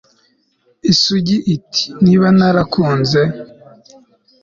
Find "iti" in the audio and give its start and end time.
1.55-1.83